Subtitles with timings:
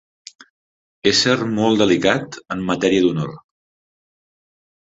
[1.11, 3.39] Ésser molt delicat en matèria d'honor.